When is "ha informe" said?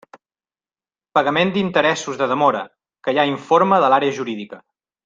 3.25-3.81